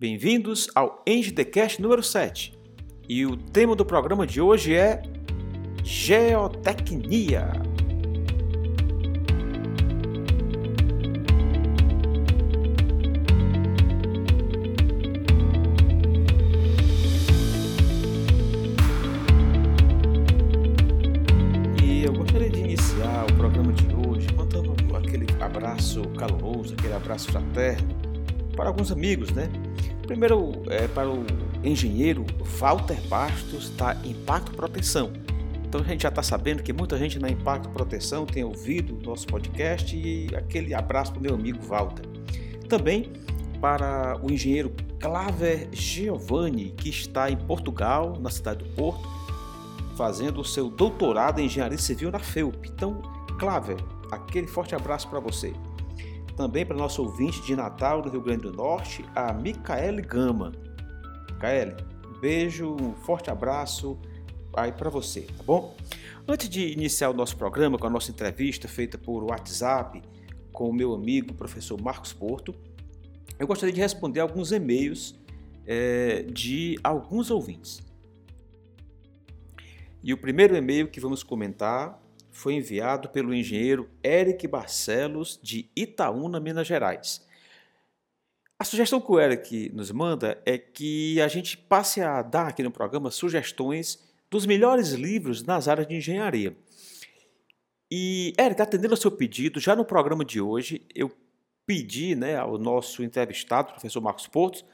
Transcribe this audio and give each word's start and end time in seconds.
Bem-vindos 0.00 0.68
ao 0.76 1.02
EngDcast 1.04 1.82
número 1.82 2.04
7. 2.04 2.56
E 3.08 3.26
o 3.26 3.36
tema 3.36 3.74
do 3.74 3.84
programa 3.84 4.24
de 4.24 4.40
hoje 4.40 4.72
é 4.72 5.02
Geotecnia. 5.82 7.50
E 21.82 22.04
eu 22.04 22.12
gostaria 22.12 22.48
de 22.48 22.60
iniciar 22.60 23.26
o 23.28 23.34
programa 23.34 23.72
de 23.72 23.92
hoje 23.92 24.28
mandando 24.36 24.96
aquele 24.96 25.26
abraço 25.42 26.02
caloroso, 26.10 26.74
aquele 26.74 26.94
abraço 26.94 27.32
fraterno 27.32 27.88
para 28.54 28.68
alguns 28.68 28.92
amigos, 28.92 29.32
né? 29.32 29.48
Primeiro, 30.08 30.52
é 30.70 30.88
para 30.88 31.10
o 31.10 31.22
engenheiro 31.62 32.24
Walter 32.58 32.98
Bastos 33.08 33.68
da 33.76 33.94
Impacto 34.06 34.52
Proteção. 34.52 35.12
Então 35.66 35.82
a 35.82 35.84
gente 35.84 36.02
já 36.02 36.08
está 36.08 36.22
sabendo 36.22 36.62
que 36.62 36.72
muita 36.72 36.96
gente 36.96 37.18
na 37.18 37.28
Impacto 37.28 37.68
Proteção 37.68 38.24
tem 38.24 38.42
ouvido 38.42 38.96
o 38.96 39.02
nosso 39.02 39.26
podcast 39.26 39.94
e 39.94 40.34
aquele 40.34 40.72
abraço 40.72 41.12
para 41.12 41.20
o 41.20 41.22
meu 41.22 41.34
amigo 41.34 41.62
Walter. 41.62 42.06
Também 42.70 43.12
para 43.60 44.18
o 44.22 44.32
engenheiro 44.32 44.72
Claver 44.98 45.68
Giovanni, 45.72 46.70
que 46.70 46.88
está 46.88 47.30
em 47.30 47.36
Portugal, 47.36 48.16
na 48.18 48.30
cidade 48.30 48.64
do 48.64 48.70
Porto, 48.70 49.06
fazendo 49.94 50.40
o 50.40 50.44
seu 50.44 50.70
doutorado 50.70 51.38
em 51.38 51.44
engenharia 51.44 51.76
civil 51.76 52.10
na 52.10 52.18
FEUP. 52.18 52.66
Então, 52.66 53.02
Claver, 53.38 53.76
aquele 54.10 54.46
forte 54.46 54.74
abraço 54.74 55.06
para 55.06 55.20
você 55.20 55.52
também 56.38 56.64
para 56.64 56.76
nosso 56.76 57.02
ouvinte 57.02 57.42
de 57.42 57.56
Natal 57.56 58.00
do 58.00 58.08
Rio 58.08 58.22
Grande 58.22 58.42
do 58.42 58.52
Norte, 58.52 59.04
a 59.12 59.32
Micaele 59.32 60.00
Gama. 60.00 60.52
Micaele, 61.32 61.74
um 62.06 62.20
beijo, 62.20 62.76
um 62.80 62.94
forte 62.94 63.28
abraço 63.28 63.98
aí 64.56 64.70
para 64.70 64.88
você, 64.88 65.22
tá 65.22 65.42
bom? 65.42 65.76
Antes 66.28 66.48
de 66.48 66.68
iniciar 66.68 67.10
o 67.10 67.12
nosso 67.12 67.36
programa 67.36 67.76
com 67.76 67.88
a 67.88 67.90
nossa 67.90 68.12
entrevista 68.12 68.68
feita 68.68 68.96
por 68.96 69.24
WhatsApp 69.24 70.00
com 70.52 70.70
o 70.70 70.72
meu 70.72 70.94
amigo 70.94 71.34
professor 71.34 71.80
Marcos 71.82 72.12
Porto, 72.12 72.54
eu 73.36 73.46
gostaria 73.46 73.74
de 73.74 73.80
responder 73.80 74.20
alguns 74.20 74.52
e-mails 74.52 75.18
é, 75.66 76.22
de 76.22 76.78
alguns 76.84 77.32
ouvintes. 77.32 77.82
E 80.04 80.14
o 80.14 80.16
primeiro 80.16 80.54
e-mail 80.54 80.86
que 80.86 81.00
vamos 81.00 81.24
comentar 81.24 82.00
foi 82.38 82.54
enviado 82.54 83.08
pelo 83.08 83.34
engenheiro 83.34 83.90
Eric 84.02 84.46
Barcelos, 84.46 85.40
de 85.42 85.68
Itaúna, 85.74 86.38
Minas 86.38 86.66
Gerais. 86.66 87.26
A 88.56 88.64
sugestão 88.64 89.00
que 89.00 89.10
o 89.10 89.18
Eric 89.18 89.70
nos 89.74 89.90
manda 89.90 90.40
é 90.46 90.56
que 90.56 91.20
a 91.20 91.26
gente 91.26 91.56
passe 91.56 92.00
a 92.00 92.22
dar 92.22 92.48
aqui 92.48 92.62
no 92.62 92.70
programa 92.70 93.10
sugestões 93.10 94.08
dos 94.30 94.46
melhores 94.46 94.92
livros 94.92 95.42
nas 95.42 95.66
áreas 95.66 95.88
de 95.88 95.96
engenharia. 95.96 96.56
E, 97.90 98.34
Eric, 98.38 98.62
atendendo 98.62 98.94
ao 98.94 99.00
seu 99.00 99.10
pedido, 99.10 99.58
já 99.58 99.74
no 99.74 99.84
programa 99.84 100.24
de 100.24 100.40
hoje, 100.40 100.82
eu 100.94 101.10
pedi 101.66 102.14
né, 102.14 102.36
ao 102.36 102.56
nosso 102.56 103.02
entrevistado, 103.02 103.72
professor 103.72 104.00
Marcos 104.00 104.26
Portos, 104.26 104.64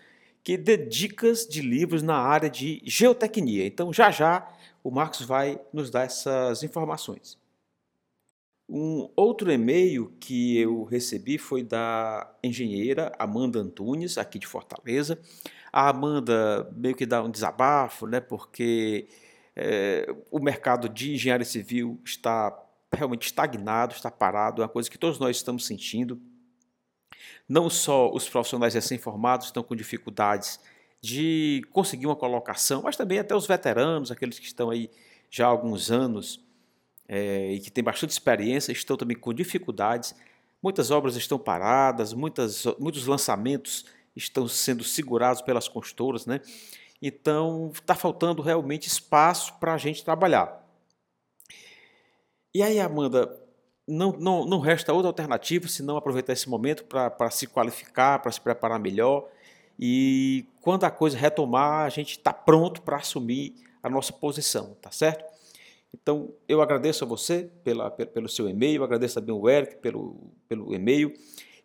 que 0.42 0.58
dê 0.58 0.76
dicas 0.76 1.46
de 1.46 1.62
livros 1.62 2.02
na 2.02 2.16
área 2.16 2.50
de 2.50 2.82
geotecnia. 2.84 3.66
Então, 3.66 3.90
já 3.90 4.10
já, 4.10 4.52
o 4.82 4.90
Marcos 4.90 5.22
vai 5.22 5.58
nos 5.72 5.90
dar 5.90 6.04
essas 6.04 6.62
informações. 6.62 7.42
Um 8.68 9.10
outro 9.14 9.52
e-mail 9.52 10.14
que 10.18 10.56
eu 10.56 10.84
recebi 10.84 11.36
foi 11.36 11.62
da 11.62 12.34
engenheira 12.42 13.12
Amanda 13.18 13.58
Antunes, 13.58 14.16
aqui 14.16 14.38
de 14.38 14.46
Fortaleza. 14.46 15.18
A 15.70 15.90
Amanda 15.90 16.70
meio 16.74 16.94
que 16.94 17.04
dá 17.04 17.22
um 17.22 17.30
desabafo, 17.30 18.06
né, 18.06 18.20
porque 18.20 19.06
é, 19.54 20.06
o 20.30 20.40
mercado 20.40 20.88
de 20.88 21.12
engenharia 21.12 21.44
civil 21.44 22.00
está 22.04 22.58
realmente 22.92 23.26
estagnado, 23.26 23.94
está 23.94 24.10
parado, 24.10 24.62
é 24.62 24.64
uma 24.64 24.70
coisa 24.70 24.91
que 24.91 24.98
todos 24.98 25.19
nós 25.19 25.36
estamos 25.36 25.66
sentindo. 25.66 26.20
Não 27.48 27.69
só 27.69 28.10
os 28.10 28.28
profissionais 28.28 28.74
recém-formados 28.74 29.47
estão 29.47 29.62
com 29.62 29.76
dificuldades 29.76 30.58
de 31.03 31.62
conseguir 31.70 32.06
uma 32.06 32.16
colocação, 32.16 32.82
mas 32.82 32.97
também 32.97 33.19
até 33.19 33.34
os 33.34 33.47
veteranos, 33.47 34.10
aqueles 34.10 34.38
que 34.38 34.47
estão 34.47 34.70
aí 34.70 34.91
já 35.30 35.44
há 35.47 35.48
alguns 35.48 35.91
anos 35.91 36.44
é, 37.09 37.53
e 37.53 37.60
que 37.60 37.70
tem 37.70 37.84
bastante 37.84 38.10
experiência 38.10 38.72
estão 38.72 38.97
também 38.97 39.16
com 39.16 39.32
dificuldades. 39.32 40.15
Muitas 40.62 40.91
obras 40.91 41.16
estão 41.16 41.38
paradas, 41.38 42.12
muitas, 42.12 42.65
muitos 42.78 43.06
lançamentos 43.06 43.87
estão 44.16 44.48
sendo 44.48 44.84
segurados 44.84 45.42
pelas 45.42 45.69
construtoras, 45.69 46.25
né? 46.26 46.41
Então 47.03 47.70
está 47.75 47.94
faltando 47.94 48.41
realmente 48.41 48.87
espaço 48.87 49.54
para 49.54 49.75
a 49.75 49.78
gente 49.78 50.04
trabalhar. 50.04 50.65
E 52.54 52.62
aí, 52.62 52.78
Amanda, 52.78 53.38
não, 53.86 54.12
não, 54.12 54.47
não 54.47 54.60
resta 54.60 54.92
outra 54.92 55.09
alternativa 55.09 55.69
senão 55.69 55.97
aproveitar 55.97 56.32
esse 56.32 56.48
momento 56.48 56.84
para 56.84 57.31
se 57.31 57.47
qualificar, 57.47 58.21
para 58.21 58.32
se 58.32 58.41
preparar 58.41 58.78
melhor. 58.78 59.28
E 59.78 60.47
quando 60.60 60.84
a 60.84 60.91
coisa 60.91 61.19
retomar, 61.19 61.84
a 61.84 61.88
gente 61.88 62.12
está 62.12 62.32
pronto 62.32 62.81
para 62.81 62.97
assumir 62.97 63.54
a 63.82 63.91
nossa 63.91 64.12
posição, 64.12 64.76
tá 64.81 64.91
certo? 64.91 65.34
Então, 65.94 66.34
eu 66.49 66.60
agradeço 66.60 67.05
a 67.05 67.06
você 67.06 67.49
pela, 67.62 67.88
pelo 67.88 68.28
seu 68.28 68.49
e-mail, 68.49 68.82
agradeço 68.82 69.15
também 69.15 69.32
o 69.32 69.49
Eric 69.49 69.77
pelo, 69.77 70.32
pelo 70.49 70.75
e-mail. 70.75 71.15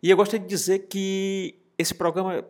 E 0.00 0.08
eu 0.08 0.16
gostaria 0.16 0.46
de 0.46 0.48
dizer 0.48 0.86
que 0.86 1.60
esse 1.76 1.92
programa 1.92 2.44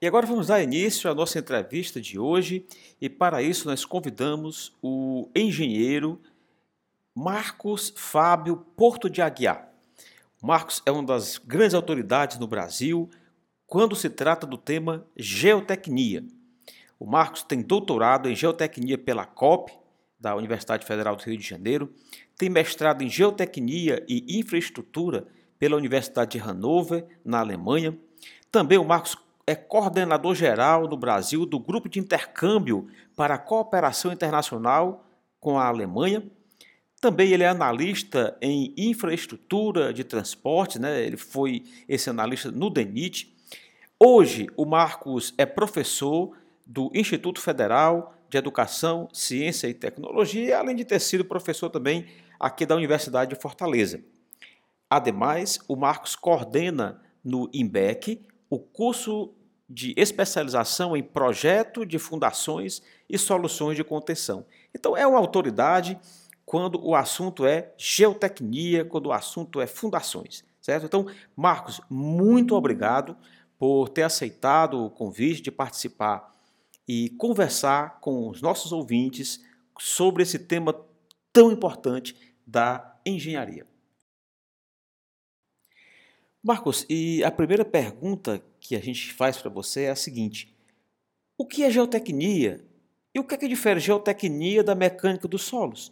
E 0.00 0.06
agora 0.06 0.26
vamos 0.26 0.48
dar 0.48 0.62
início 0.62 1.10
à 1.10 1.14
nossa 1.14 1.38
entrevista 1.38 2.00
de 2.00 2.18
hoje 2.18 2.66
e 3.00 3.08
para 3.08 3.42
isso 3.42 3.68
nós 3.68 3.84
convidamos 3.84 4.72
o 4.82 5.28
engenheiro 5.34 6.20
Marcos 7.14 7.92
Fábio 7.96 8.56
Porto 8.76 9.08
de 9.08 9.22
Aguiar. 9.22 9.68
Marcos 10.42 10.82
é 10.84 10.90
uma 10.90 11.04
das 11.04 11.38
grandes 11.38 11.74
autoridades 11.74 12.38
no 12.38 12.46
Brasil 12.46 13.08
quando 13.66 13.94
se 13.94 14.10
trata 14.10 14.46
do 14.46 14.58
tema 14.58 15.06
geotecnia. 15.16 16.24
O 16.98 17.06
Marcos 17.06 17.42
tem 17.42 17.62
doutorado 17.62 18.28
em 18.28 18.34
geotecnia 18.34 18.98
pela 18.98 19.24
COP, 19.24 19.72
da 20.18 20.34
Universidade 20.34 20.86
Federal 20.86 21.16
do 21.16 21.22
Rio 21.22 21.36
de 21.36 21.46
Janeiro, 21.46 21.92
tem 22.36 22.48
mestrado 22.48 23.02
em 23.02 23.10
geotecnia 23.10 24.02
e 24.08 24.38
infraestrutura 24.38 25.26
pela 25.58 25.76
Universidade 25.76 26.32
de 26.32 26.38
Hannover, 26.38 27.06
na 27.24 27.40
Alemanha. 27.40 27.96
Também 28.50 28.78
o 28.78 28.84
Marcos 28.84 29.14
é 29.46 29.54
coordenador 29.54 30.34
geral 30.34 30.88
no 30.88 30.96
Brasil 30.96 31.44
do 31.44 31.58
Grupo 31.58 31.88
de 31.88 31.98
Intercâmbio 31.98 32.86
para 33.14 33.34
a 33.34 33.38
Cooperação 33.38 34.12
Internacional 34.12 35.04
com 35.38 35.58
a 35.58 35.66
Alemanha. 35.66 36.22
Também 37.00 37.32
ele 37.32 37.42
é 37.42 37.48
analista 37.48 38.36
em 38.40 38.72
infraestrutura 38.76 39.92
de 39.92 40.02
transporte, 40.04 40.78
né? 40.78 41.04
ele 41.04 41.18
foi 41.18 41.64
esse 41.86 42.08
analista 42.08 42.50
no 42.50 42.70
DENIT. 42.70 43.36
Hoje, 44.00 44.46
o 44.56 44.64
Marcos 44.64 45.34
é 45.36 45.44
professor 45.44 46.36
do 46.64 46.90
Instituto 46.94 47.40
Federal 47.40 48.14
de 48.30 48.38
Educação, 48.38 49.08
Ciência 49.12 49.68
e 49.68 49.74
Tecnologia, 49.74 50.58
além 50.58 50.74
de 50.74 50.84
ter 50.84 50.98
sido 50.98 51.24
professor 51.24 51.68
também 51.68 52.06
aqui 52.40 52.64
da 52.64 52.74
Universidade 52.74 53.34
de 53.34 53.40
Fortaleza. 53.40 54.02
Ademais, 54.88 55.58
o 55.68 55.76
Marcos 55.76 56.16
coordena 56.16 57.02
no 57.22 57.50
IMBEC 57.52 58.26
o 58.48 58.58
curso 58.58 59.32
de 59.68 59.94
especialização 59.96 60.96
em 60.96 61.02
projeto 61.02 61.86
de 61.86 61.98
fundações 61.98 62.82
e 63.08 63.18
soluções 63.18 63.76
de 63.76 63.84
contenção. 63.84 64.44
Então, 64.74 64.96
é 64.96 65.06
uma 65.06 65.18
autoridade 65.18 65.98
quando 66.44 66.84
o 66.84 66.94
assunto 66.94 67.46
é 67.46 67.72
geotecnia, 67.76 68.84
quando 68.84 69.06
o 69.06 69.12
assunto 69.12 69.60
é 69.60 69.66
fundações, 69.66 70.44
certo? 70.60 70.86
Então, 70.86 71.06
Marcos, 71.34 71.80
muito 71.88 72.54
obrigado 72.54 73.16
por 73.58 73.88
ter 73.88 74.02
aceitado 74.02 74.84
o 74.84 74.90
convite 74.90 75.40
de 75.40 75.50
participar 75.50 76.32
e 76.86 77.08
conversar 77.10 77.98
com 78.00 78.28
os 78.28 78.42
nossos 78.42 78.72
ouvintes 78.72 79.42
sobre 79.78 80.22
esse 80.22 80.38
tema 80.38 80.74
tão 81.32 81.50
importante 81.50 82.14
da 82.46 82.94
engenharia. 83.06 83.66
Marcos, 86.44 86.84
e 86.90 87.24
a 87.24 87.30
primeira 87.30 87.64
pergunta 87.64 88.44
que 88.60 88.76
a 88.76 88.80
gente 88.80 89.14
faz 89.14 89.38
para 89.38 89.50
você 89.50 89.84
é 89.84 89.90
a 89.90 89.96
seguinte: 89.96 90.54
o 91.38 91.46
que 91.46 91.64
é 91.64 91.70
geotecnia? 91.70 92.62
E 93.14 93.18
o 93.18 93.24
que 93.24 93.34
é 93.34 93.38
que 93.38 93.48
difere 93.48 93.80
geotecnia 93.80 94.62
da 94.62 94.74
mecânica 94.74 95.26
dos 95.26 95.40
solos? 95.40 95.90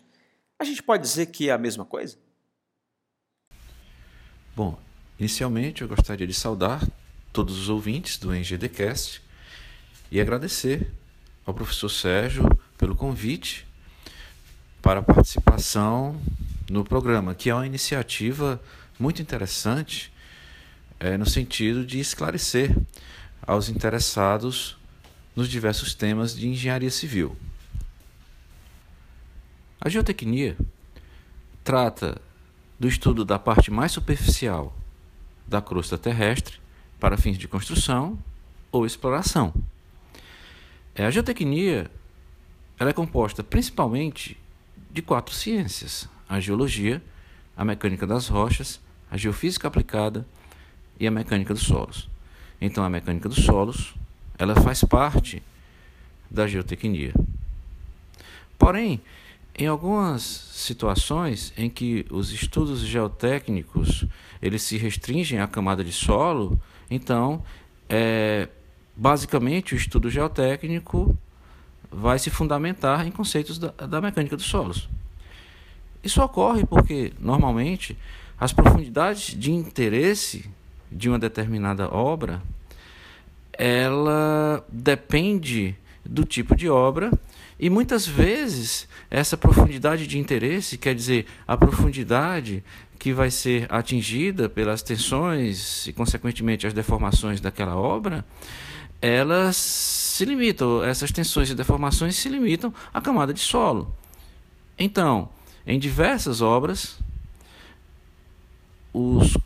A 0.59 0.65
gente 0.65 0.83
pode 0.83 1.05
dizer 1.05 1.27
que 1.27 1.49
é 1.49 1.53
a 1.53 1.59
mesma 1.59 1.87
coisa? 1.87 2.19
Bom, 4.55 4.79
inicialmente 5.19 5.81
eu 5.81 5.89
gostaria 5.89 6.27
de 6.27 6.35
saudar 6.35 6.87
todos 7.33 7.59
os 7.59 7.71
ouvintes 7.71 8.19
do 8.19 8.35
NGDcast 8.35 9.23
e 10.11 10.21
agradecer 10.21 10.93
ao 11.47 11.55
professor 11.55 11.89
Sérgio 11.89 12.45
pelo 12.77 12.95
convite 12.95 13.67
para 14.83 15.01
a 15.01 15.03
participação 15.03 16.21
no 16.69 16.85
programa, 16.85 17.35
que 17.35 17.49
é 17.49 17.55
uma 17.55 17.67
iniciativa 17.67 18.61
muito 18.99 19.23
interessante 19.23 20.12
é, 21.03 21.19
no 21.19 21.27
sentido 21.27 21.85
de 21.85 21.99
esclarecer 21.99 22.73
aos 23.45 23.69
interessados 23.69 24.79
nos 25.35 25.49
diversos 25.49 25.95
temas 25.95 26.33
de 26.33 26.47
engenharia 26.47 26.93
civil. 26.93 27.37
A 29.81 29.89
geotecnia 29.89 30.57
trata 31.65 32.23
do 32.79 32.87
estudo 32.87 33.25
da 33.25 33.37
parte 33.37 33.69
mais 33.69 33.91
superficial 33.91 34.77
da 35.45 35.61
crosta 35.61 35.99
terrestre 35.99 36.61
para 37.01 37.17
fins 37.17 37.37
de 37.37 37.49
construção 37.49 38.17
ou 38.71 38.87
exploração. 38.87 39.53
É, 40.95 41.05
a 41.05 41.11
geotecnia 41.11 41.91
ela 42.79 42.91
é 42.91 42.93
composta 42.93 43.43
principalmente 43.43 44.39
de 44.89 45.03
quatro 45.03 45.35
ciências: 45.35 46.09
a 46.29 46.39
geologia, 46.39 47.03
a 47.57 47.65
mecânica 47.65 48.07
das 48.07 48.29
rochas, 48.29 48.81
a 49.11 49.17
geofísica 49.17 49.67
aplicada 49.67 50.25
e 51.03 51.07
a 51.09 51.11
mecânica 51.11 51.53
dos 51.53 51.65
solos. 51.65 52.09
Então, 52.61 52.85
a 52.85 52.89
mecânica 52.89 53.29
dos 53.29 53.45
solos 53.45 53.93
ela 54.39 54.55
faz 54.55 54.85
parte 54.85 55.43
da 56.31 56.47
geotecnia. 56.47 57.13
Porém, 58.57 59.01
em 59.59 59.67
algumas 59.67 60.23
situações 60.23 61.53
em 61.57 61.69
que 61.69 62.07
os 62.09 62.31
estudos 62.31 62.83
geotécnicos 62.83 64.07
eles 64.41 64.63
se 64.63 64.77
restringem 64.77 65.41
à 65.41 65.49
camada 65.49 65.83
de 65.83 65.91
solo, 65.91 66.61
então, 66.89 67.43
é, 67.89 68.49
basicamente, 68.97 69.75
o 69.75 69.77
estudo 69.77 70.09
geotécnico 70.09 71.19
vai 71.91 72.17
se 72.21 72.31
fundamentar 72.31 73.05
em 73.09 73.11
conceitos 73.11 73.59
da, 73.59 73.71
da 73.71 74.01
mecânica 74.01 74.37
dos 74.37 74.47
solos. 74.47 74.89
Isso 76.01 76.23
ocorre 76.23 76.65
porque, 76.65 77.13
normalmente, 77.19 77.99
as 78.39 78.53
profundidades 78.53 79.37
de 79.37 79.51
interesse 79.51 80.49
de 80.93 81.09
uma 81.09 81.19
determinada 81.19 81.93
obra, 81.93 82.43
ela 83.53 84.65
depende 84.69 85.77
do 86.05 86.25
tipo 86.25 86.57
de 86.57 86.69
obra 86.69 87.11
e 87.59 87.71
muitas 87.71 88.07
vezes 88.07 88.89
essa 89.11 89.37
profundidade 89.37 90.07
de 90.07 90.19
interesse, 90.19 90.77
quer 90.77 90.95
dizer, 90.95 91.27
a 91.47 91.57
profundidade 91.57 92.65
que 92.99 93.13
vai 93.13 93.31
ser 93.31 93.67
atingida 93.73 94.49
pelas 94.49 94.83
tensões 94.83 95.87
e 95.87 95.93
consequentemente 95.93 96.67
as 96.67 96.73
deformações 96.73 97.41
daquela 97.41 97.77
obra, 97.77 98.25
elas 99.01 99.57
se 99.57 100.25
limitam, 100.25 100.85
essas 100.85 101.11
tensões 101.11 101.51
e 101.51 101.55
deformações 101.55 102.17
se 102.17 102.29
limitam 102.29 102.73
à 102.95 103.01
camada 103.01 103.35
de 103.35 103.41
solo. 103.41 103.95
Então, 104.79 105.29
em 105.67 105.79
diversas 105.79 106.41
obras, 106.41 106.99
os 108.93 109.37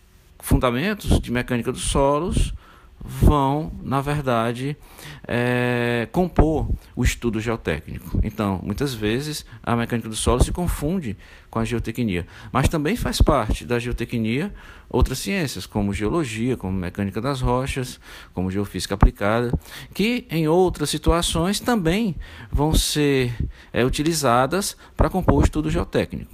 fundamentos 0.46 1.19
de 1.19 1.32
mecânica 1.32 1.72
dos 1.72 1.82
solos 1.82 2.54
vão, 3.00 3.72
na 3.82 4.00
verdade, 4.00 4.76
é, 5.26 6.08
compor 6.12 6.70
o 6.94 7.02
estudo 7.02 7.40
geotécnico. 7.40 8.20
Então, 8.22 8.60
muitas 8.62 8.94
vezes, 8.94 9.44
a 9.60 9.75
mecânica 9.75 10.08
do 10.08 10.14
solo 10.14 10.44
se 10.44 10.52
confunde 10.52 11.16
com 11.50 11.58
a 11.58 11.64
geotecnia, 11.64 12.28
mas 12.52 12.69
também 12.69 12.94
faz 12.94 13.20
parte 13.20 13.64
da 13.64 13.81
geotecnia 13.81 14.54
outras 14.88 15.19
ciências, 15.19 15.66
como 15.66 15.93
geologia, 15.93 16.56
como 16.56 16.78
mecânica 16.78 17.20
das 17.20 17.40
rochas, 17.40 17.98
como 18.32 18.48
geofísica 18.48 18.94
aplicada, 18.94 19.52
que 19.93 20.28
em 20.31 20.46
outras 20.46 20.90
situações 20.90 21.58
também 21.58 22.14
vão 22.52 22.72
ser 22.72 23.34
é, 23.72 23.84
utilizadas 23.84 24.76
para 24.96 25.10
compor 25.10 25.40
o 25.40 25.44
estudo 25.44 25.69
geotécnico. 25.70 26.32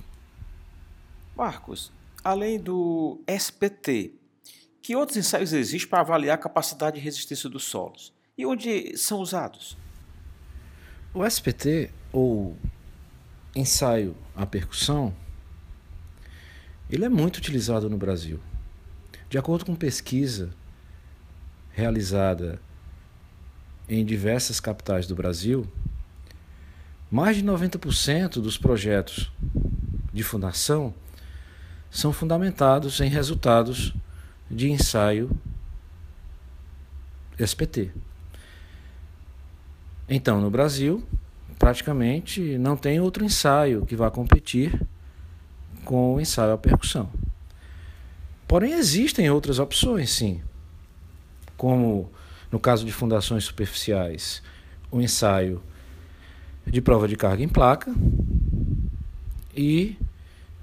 Marcos, 1.35 1.91
além 2.25 2.59
do 2.59 3.21
SPT, 3.27 4.15
que 4.81 4.97
outros 4.97 5.17
ensaios 5.17 5.53
existem 5.53 5.89
para 5.89 6.01
avaliar 6.01 6.35
a 6.35 6.41
capacidade 6.41 6.97
de 6.97 7.03
resistência 7.03 7.49
dos 7.49 7.65
solos? 7.65 8.13
E 8.37 8.47
onde 8.47 8.97
são 8.97 9.19
usados? 9.19 9.77
O 11.15 11.25
SPT, 11.27 11.91
ou 12.13 12.57
ensaio 13.55 14.17
à 14.35 14.47
percussão, 14.47 15.15
ele 16.91 17.05
é 17.05 17.09
muito 17.09 17.37
utilizado 17.37 17.89
no 17.89 17.97
Brasil. 17.97 18.41
De 19.29 19.39
acordo 19.39 19.65
com 19.65 19.75
pesquisa 19.75 20.51
realizada 21.71 22.61
em 23.89 24.05
diversas 24.05 24.61
capitais 24.61 25.07
do 25.07 25.15
Brasil, 25.15 25.67
mais 27.11 27.37
de 27.37 27.45
90% 27.45 28.41
dos 28.41 28.57
projetos 28.57 29.31
de 30.13 30.23
fundação 30.23 30.95
são 31.93 32.11
fundamentados 32.11 33.01
em 33.01 33.09
resultados 33.09 33.93
de 34.51 34.71
ensaio 34.71 35.31
SPT. 37.39 37.91
Então, 40.09 40.41
no 40.41 40.51
Brasil, 40.51 41.05
praticamente 41.59 42.57
não 42.57 42.79
tem 42.79 42.99
outro 42.99 43.23
ensaio 43.23 43.85
que 43.85 43.95
vá 43.95 44.11
competir 44.11 44.81
com 45.85 46.15
o 46.15 46.21
ensaio 46.21 46.55
à 46.55 46.59
percussão. 46.59 47.11
Porém, 48.49 48.73
existem 48.73 49.31
outras 49.31 49.59
opções, 49.59 50.11
sim, 50.11 50.41
como 51.59 52.11
no 52.51 52.59
caso 52.59 52.87
de 52.87 52.93
fundações 52.93 53.45
superficiais, 53.45 54.43
o 54.91 55.01
ensaio 55.01 55.63
de 56.67 56.81
prova 56.81 57.07
de 57.07 57.17
carga 57.17 57.43
em 57.43 57.49
placa 57.49 57.95
e 59.55 59.97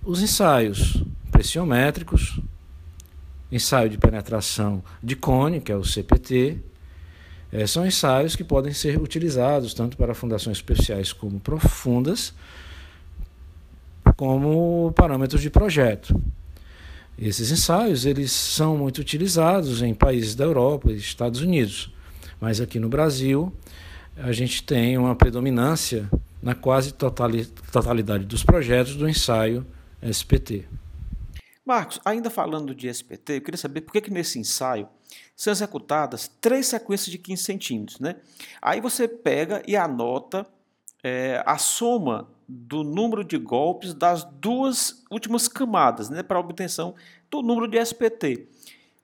os 0.04 0.22
ensaios 0.22 1.04
pressiométricos, 1.40 2.38
ensaio 3.50 3.90
de 3.90 3.98
penetração 3.98 4.84
de 5.02 5.16
cone, 5.16 5.62
que 5.62 5.72
é 5.72 5.76
o 5.76 5.86
CPT, 5.86 6.58
é, 7.50 7.66
são 7.66 7.88
ensaios 7.88 8.36
que 8.36 8.44
podem 8.44 8.74
ser 8.74 9.02
utilizados 9.02 9.74
tanto 9.74 9.96
para 9.96 10.14
fundações 10.14 10.58
superficiais 10.58 11.14
como 11.14 11.40
profundas, 11.40 12.34
como 14.18 14.92
parâmetros 14.98 15.42
de 15.42 15.50
projeto. 15.50 16.22
Esses 17.18 17.52
ensaios 17.52 18.06
eles 18.06 18.34
são 18.34 18.76
muito 18.76 19.00
utilizados 19.00 19.82
em 19.82 19.94
países 19.94 20.36
da 20.36 20.44
Europa 20.44 20.92
e 20.92 20.98
Estados 20.98 21.40
Unidos, 21.40 21.90
mas 22.42 22.60
aqui 22.60 22.82
no 22.82 22.90
Brasil 22.90 23.54
a 24.18 24.34
gente 24.34 24.62
tem 24.62 24.98
uma 24.98 25.16
predominância 25.16 26.10
na 26.44 26.54
quase 26.54 26.94
totalidade 26.94 28.26
dos 28.26 28.44
projetos 28.44 28.98
do 28.98 29.08
ensaio 29.08 29.66
SPT. 30.04 30.66
Marcos, 31.70 32.00
ainda 32.04 32.32
falando 32.32 32.74
de 32.74 32.88
SPT, 32.88 33.34
eu 33.34 33.42
queria 33.42 33.58
saber 33.60 33.82
por 33.82 33.92
que, 33.92 34.02
que 34.02 34.10
nesse 34.10 34.40
ensaio 34.40 34.90
são 35.36 35.54
executadas 35.54 36.28
três 36.42 36.66
sequências 36.66 37.12
de 37.12 37.20
15 37.20 37.44
centímetros. 37.44 38.00
Né? 38.00 38.16
Aí 38.60 38.82
você 38.82 39.08
pega 39.08 39.62
e 39.68 39.78
anota 39.78 40.48
é, 41.04 41.44
a 41.46 41.60
soma 41.60 42.28
do 42.48 42.84
número 42.84 43.24
de 43.24 43.38
golpes 43.38 43.94
das 43.94 44.24
duas 44.24 45.04
últimas 45.12 45.48
camadas 45.48 46.10
né, 46.10 46.24
para 46.24 46.40
obtenção 46.40 46.96
do 47.30 47.44
número 47.44 47.68
de 47.68 47.78
SPT. 47.78 48.48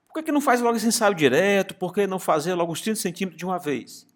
Por 0.07 0.15
que, 0.15 0.23
que 0.23 0.31
não 0.31 0.41
faz 0.41 0.59
logo 0.59 0.75
esse 0.75 0.87
ensaio 0.87 1.13
direto? 1.13 1.75
Por 1.75 1.93
que 1.93 2.07
não 2.07 2.17
fazer 2.17 2.55
logo 2.55 2.73
os 2.73 2.81
30 2.81 2.99
centímetros 2.99 3.37
de 3.37 3.45
uma 3.45 3.59
vez? 3.59 4.07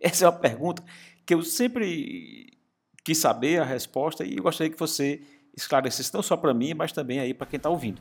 Essa 0.00 0.24
é 0.24 0.28
uma 0.28 0.36
pergunta 0.36 0.82
que 1.24 1.34
eu 1.34 1.42
sempre 1.44 2.58
quis 3.04 3.18
saber 3.18 3.60
a 3.60 3.64
resposta 3.64 4.24
e 4.24 4.34
gostaria 4.34 4.72
que 4.72 4.78
você 4.78 5.22
esclarecesse 5.56 6.12
não 6.14 6.22
só 6.22 6.36
para 6.36 6.54
mim, 6.54 6.74
mas 6.74 6.92
também 6.92 7.20
aí 7.20 7.34
para 7.34 7.46
quem 7.46 7.56
está 7.56 7.68
ouvindo. 7.68 8.00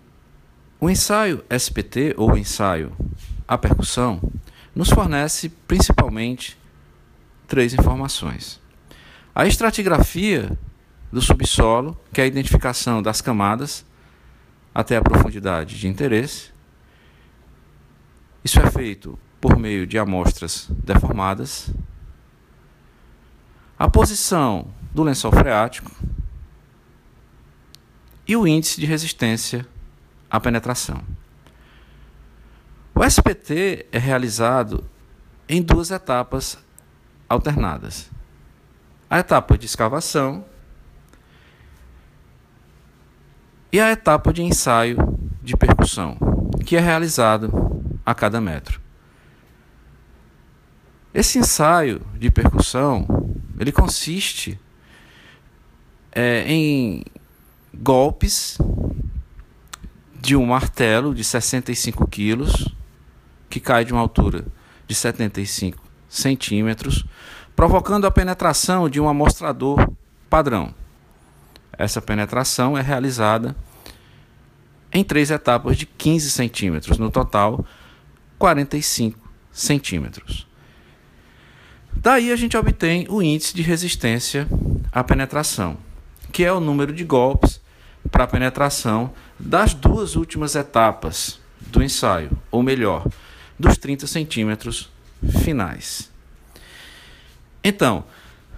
O 0.80 0.90
ensaio 0.90 1.44
SPT 1.50 2.16
ou 2.18 2.38
ensaio 2.38 2.96
à 3.48 3.58
percussão 3.58 4.22
nos 4.74 4.90
fornece 4.90 5.50
principalmente 5.68 6.58
três 7.48 7.74
informações: 7.74 8.60
a 9.36 9.46
estratigrafia 9.46 10.58
do 11.12 11.22
subsolo, 11.22 12.00
que 12.14 12.22
é 12.22 12.24
a 12.24 12.28
identificação 12.28 13.02
das 13.02 13.22
camadas 13.22 13.86
até 14.74 14.96
a 14.96 15.02
profundidade 15.02 15.78
de 15.78 15.88
interesse. 15.88 16.52
Isso 18.44 18.60
é 18.60 18.72
feito 18.72 19.20
por 19.40 19.58
meio 19.58 19.86
de 19.86 20.00
amostras 20.00 20.68
deformadas. 20.84 21.70
A 23.78 23.90
posição 23.90 24.68
do 24.94 25.04
lençol 25.04 25.32
freático, 25.32 25.92
e 28.32 28.36
o 28.38 28.48
índice 28.48 28.80
de 28.80 28.86
resistência 28.86 29.68
à 30.30 30.40
penetração. 30.40 31.04
O 32.96 33.04
SPT 33.04 33.88
é 33.92 33.98
realizado 33.98 34.90
em 35.50 35.62
duas 35.62 35.92
etapas 35.92 36.58
alternadas. 37.28 38.10
A 39.10 39.20
etapa 39.20 39.58
de 39.58 39.66
escavação 39.66 40.46
e 43.70 43.82
a 43.82 43.92
etapa 43.92 44.32
de 44.32 44.42
ensaio 44.44 44.96
de 45.44 45.58
percussão. 45.58 46.18
que 46.66 46.78
é 46.78 46.80
realizado 46.80 47.52
a 48.06 48.16
cada 48.16 48.40
metro. 48.40 48.80
Esse 51.14 51.38
ensaio 51.38 52.02
de 52.18 52.32
percussão 52.32 53.06
ele 53.60 53.74
consiste 53.74 54.58
é, 56.14 56.46
em 56.48 57.04
golpes 57.74 58.58
de 60.20 60.36
um 60.36 60.46
martelo 60.46 61.16
de 61.16 61.24
65 61.24 62.08
quilos 62.08 62.68
que 63.50 63.60
cai 63.60 63.84
de 63.84 63.92
uma 63.92 64.02
altura 64.02 64.46
de 64.88 64.96
75 64.96 65.82
centímetros, 66.08 67.06
provocando 67.56 68.06
a 68.06 68.12
penetração 68.12 68.90
de 68.90 69.00
um 69.00 69.08
amostrador 69.08 69.92
padrão. 70.30 70.74
Essa 71.78 72.02
penetração 72.02 72.78
é 72.78 72.82
realizada 72.82 73.56
em 74.92 75.04
três 75.04 75.32
etapas 75.32 75.78
de 75.78 75.86
15 75.86 76.30
centímetros, 76.32 76.98
no 76.98 77.10
total 77.10 77.66
45 78.38 79.18
centímetros. 79.52 80.48
Daí 81.94 82.32
a 82.32 82.36
gente 82.36 82.58
obtém 82.58 83.06
o 83.10 83.22
índice 83.22 83.56
de 83.56 83.62
resistência 83.62 84.48
à 84.92 85.04
penetração, 85.04 85.78
que 86.32 86.44
é 86.44 86.52
o 86.52 86.60
número 86.60 86.94
de 86.94 87.04
golpes 87.04 87.61
para 88.10 88.24
a 88.24 88.28
penetração 88.28 89.14
das 89.40 89.74
duas 89.74 90.16
últimas 90.16 90.56
etapas 90.56 91.40
do 91.60 91.84
ensaio, 91.84 92.32
ou 92.50 92.64
melhor, 92.64 93.08
dos 93.60 93.78
30 93.78 94.08
centímetros 94.08 94.90
finais. 95.44 96.10
Então, 97.64 98.04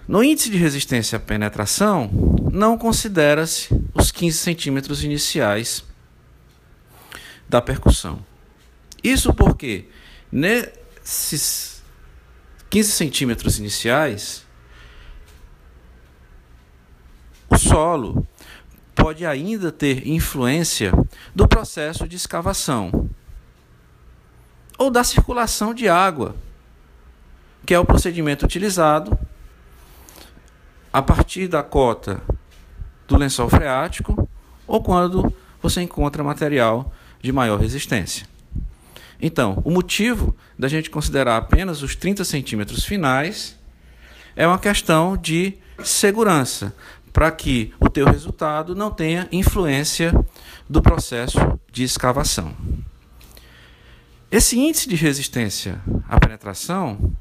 no 0.08 0.22
índice 0.22 0.50
de 0.50 0.56
resistência 0.56 1.16
à 1.16 1.20
penetração, 1.20 2.10
não 2.52 2.76
considera-se 2.78 3.68
os 3.94 4.10
15 4.10 4.38
centímetros 4.38 5.04
iniciais 5.04 5.84
da 7.48 7.60
percussão. 7.60 8.24
Isso 9.02 9.32
porque 9.34 9.86
nesses 10.32 11.82
15 12.70 12.92
centímetros 12.92 13.58
iniciais, 13.58 14.44
o 17.48 17.58
solo 17.58 18.26
pode 18.94 19.26
ainda 19.26 19.72
ter 19.72 20.06
influência 20.06 20.92
do 21.34 21.48
processo 21.48 22.06
de 22.08 22.16
escavação 22.16 23.10
ou 24.78 24.90
da 24.90 25.04
circulação 25.04 25.72
de 25.72 25.88
água, 25.88 26.34
que 27.64 27.74
é 27.74 27.78
o 27.78 27.84
procedimento 27.84 28.44
utilizado 28.44 29.16
a 30.92 31.02
partir 31.02 31.48
da 31.48 31.62
cota 31.62 32.22
do 33.06 33.16
lençol 33.16 33.48
freático 33.48 34.28
ou 34.66 34.82
quando 34.82 35.34
você 35.60 35.80
encontra 35.82 36.22
material 36.22 36.92
de 37.20 37.32
maior 37.32 37.58
resistência. 37.58 38.26
Então, 39.20 39.62
o 39.64 39.70
motivo 39.70 40.36
da 40.58 40.68
gente 40.68 40.90
considerar 40.90 41.36
apenas 41.36 41.82
os 41.82 41.96
30 41.96 42.24
centímetros 42.24 42.84
finais 42.84 43.58
é 44.36 44.46
uma 44.46 44.58
questão 44.58 45.16
de 45.16 45.54
segurança, 45.82 46.74
para 47.14 47.30
que 47.30 47.72
o 47.78 47.88
teu 47.88 48.06
resultado 48.06 48.74
não 48.74 48.90
tenha 48.90 49.28
influência 49.30 50.12
do 50.68 50.82
processo 50.82 51.38
de 51.70 51.84
escavação. 51.84 52.52
Esse 54.32 54.58
índice 54.58 54.88
de 54.88 54.96
resistência 54.96 55.80
à 56.08 56.18
penetração 56.18 57.14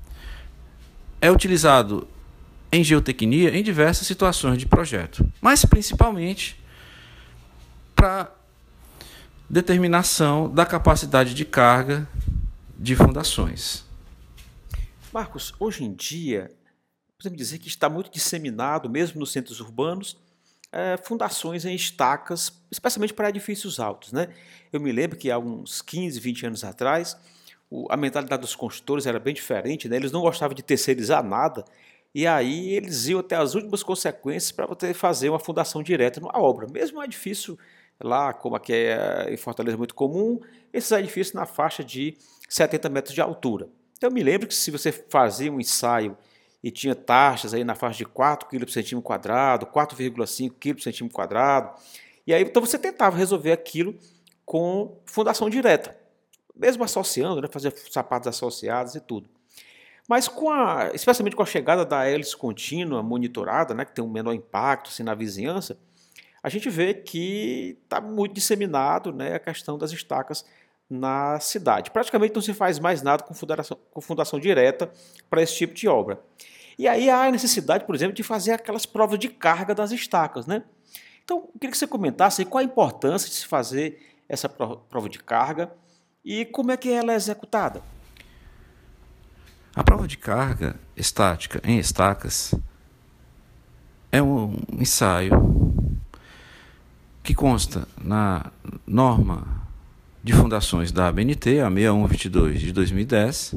é 1.21 1.31
utilizado 1.31 2.07
em 2.71 2.83
geotecnia 2.83 3.55
em 3.55 3.61
diversas 3.61 4.07
situações 4.07 4.57
de 4.57 4.65
projeto, 4.65 5.23
mas 5.39 5.63
principalmente 5.63 6.59
para 7.95 8.31
determinação 9.47 10.51
da 10.51 10.65
capacidade 10.65 11.35
de 11.35 11.45
carga 11.45 12.09
de 12.79 12.95
fundações. 12.95 13.85
Marcos, 15.13 15.53
hoje 15.59 15.83
em 15.83 15.93
dia, 15.93 16.49
podemos 17.23 17.37
dizer 17.37 17.57
que 17.57 17.69
está 17.69 17.89
muito 17.89 18.11
disseminado, 18.11 18.89
mesmo 18.89 19.19
nos 19.19 19.31
centros 19.31 19.61
urbanos, 19.61 20.17
é, 20.71 20.97
fundações 20.97 21.63
em 21.63 21.73
estacas, 21.73 22.51
especialmente 22.69 23.13
para 23.13 23.29
edifícios 23.29 23.79
altos. 23.79 24.11
Né? 24.11 24.27
Eu 24.73 24.81
me 24.81 24.91
lembro 24.91 25.17
que 25.17 25.31
há 25.31 25.37
uns 25.37 25.81
15, 25.81 26.19
20 26.19 26.47
anos 26.47 26.63
atrás, 26.65 27.15
o, 27.69 27.87
a 27.89 27.95
mentalidade 27.95 28.41
dos 28.41 28.55
construtores 28.55 29.05
era 29.05 29.19
bem 29.19 29.33
diferente, 29.33 29.87
né? 29.87 29.95
eles 29.95 30.11
não 30.11 30.19
gostavam 30.19 30.53
de 30.53 30.61
terceirizar 30.61 31.23
nada, 31.23 31.63
e 32.13 32.27
aí 32.27 32.71
eles 32.71 33.07
iam 33.07 33.21
até 33.21 33.37
as 33.37 33.55
últimas 33.55 33.81
consequências 33.81 34.51
para 34.51 34.67
poder 34.67 34.93
fazer 34.93 35.29
uma 35.29 35.39
fundação 35.39 35.81
direta 35.81 36.19
numa 36.19 36.37
obra, 36.37 36.67
mesmo 36.69 36.99
um 36.99 37.03
edifício 37.03 37.57
lá, 38.01 38.33
como 38.33 38.55
aqui 38.55 38.73
é 38.73 39.27
em 39.29 39.37
Fortaleza 39.37 39.77
muito 39.77 39.95
comum, 39.95 40.41
esses 40.73 40.91
edifícios 40.91 41.33
na 41.33 41.45
faixa 41.45 41.83
de 41.83 42.17
70 42.49 42.89
metros 42.89 43.15
de 43.15 43.21
altura. 43.21 43.69
Então 43.97 44.09
eu 44.09 44.13
me 44.13 44.21
lembro 44.21 44.47
que 44.47 44.53
se 44.53 44.69
você 44.69 44.91
fazia 44.91 45.51
um 45.51 45.59
ensaio 45.59 46.17
e 46.63 46.71
tinha 46.71 46.95
taxas 46.95 47.53
aí 47.53 47.63
na 47.63 47.75
faixa 47.75 47.97
de 47.97 48.05
4 48.05 48.47
kg 48.47 48.59
por 48.59 48.71
centímetro 48.71 49.05
quadrado, 49.05 49.65
4,5 49.65 50.53
kg 50.57 50.73
por 50.75 50.81
centímetro 50.81 51.15
quadrado, 51.15 51.77
e 52.25 52.33
aí 52.33 52.41
então 52.41 52.65
você 52.65 52.79
tentava 52.79 53.17
resolver 53.17 53.51
aquilo 53.51 53.95
com 54.45 54.97
fundação 55.05 55.49
direta, 55.49 55.97
mesmo 56.55 56.83
associando, 56.83 57.41
né, 57.41 57.47
fazer 57.51 57.73
sapatos 57.91 58.27
associados 58.27 58.95
e 58.95 59.01
tudo. 59.01 59.29
Mas 60.07 60.27
com 60.27 60.49
a, 60.49 60.91
especialmente 60.93 61.35
com 61.35 61.43
a 61.43 61.45
chegada 61.45 61.85
da 61.85 62.05
hélice 62.05 62.35
contínua 62.35 63.03
monitorada, 63.03 63.73
né, 63.73 63.83
que 63.85 63.93
tem 63.93 64.03
um 64.03 64.09
menor 64.09 64.33
impacto 64.33 64.89
assim, 64.89 65.03
na 65.03 65.13
vizinhança, 65.13 65.77
a 66.41 66.49
gente 66.49 66.69
vê 66.69 66.93
que 66.93 67.77
está 67.83 68.01
muito 68.01 68.33
disseminado 68.33 69.13
né, 69.13 69.35
a 69.35 69.39
questão 69.39 69.77
das 69.77 69.91
estacas 69.91 70.45
na 70.89 71.39
cidade. 71.39 71.91
Praticamente 71.91 72.35
não 72.35 72.41
se 72.41 72.53
faz 72.53 72.79
mais 72.79 73.01
nada 73.01 73.23
com 73.23 73.33
fundação, 73.33 73.77
com 73.91 74.01
fundação 74.01 74.39
direta 74.39 74.91
para 75.29 75.41
esse 75.41 75.55
tipo 75.55 75.73
de 75.73 75.87
obra. 75.87 76.19
E 76.77 76.87
aí 76.87 77.09
há 77.09 77.25
a 77.25 77.31
necessidade, 77.31 77.85
por 77.85 77.95
exemplo, 77.95 78.15
de 78.15 78.23
fazer 78.23 78.51
aquelas 78.51 78.85
provas 78.85 79.19
de 79.19 79.29
carga 79.29 79.75
das 79.75 79.91
estacas. 79.91 80.45
Né? 80.47 80.63
Então, 81.23 81.37
eu 81.37 81.59
queria 81.59 81.71
que 81.71 81.77
você 81.77 81.87
comentasse 81.87 82.43
qual 82.45 82.61
a 82.61 82.65
importância 82.65 83.29
de 83.29 83.35
se 83.35 83.47
fazer 83.47 83.99
essa 84.27 84.49
prova 84.49 85.09
de 85.09 85.19
carga 85.19 85.71
e 86.23 86.45
como 86.45 86.71
é 86.71 86.77
que 86.77 86.89
ela 86.89 87.13
é 87.13 87.15
executada. 87.15 87.81
A 89.75 89.83
prova 89.83 90.07
de 90.07 90.17
carga 90.17 90.75
estática 90.95 91.59
em 91.63 91.79
estacas 91.79 92.53
é 94.11 94.21
um 94.21 94.55
ensaio 94.71 95.31
que 97.23 97.33
consta 97.33 97.87
na 97.97 98.51
norma 98.85 99.62
de 100.23 100.31
fundações 100.31 100.91
da 100.91 101.07
ABNT, 101.07 101.59
a 101.59 101.69
6122 101.69 102.61
de 102.61 102.71
2010, 102.71 103.55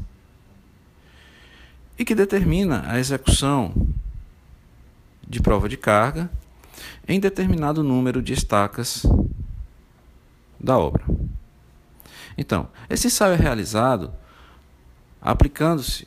e 1.97 2.05
que 2.05 2.15
determina 2.15 2.85
a 2.87 2.99
execução 2.99 3.73
de 5.27 5.41
prova 5.41 5.69
de 5.69 5.77
carga 5.77 6.29
em 7.07 7.21
determinado 7.21 7.85
número 7.85 8.21
de 8.21 8.33
estacas 8.33 9.07
da 10.59 10.77
obra. 10.77 11.05
Então, 12.37 12.69
esse 12.91 13.07
ensaio 13.07 13.35
é 13.35 13.37
realizado 13.37 14.13
aplicando-se 15.23 16.07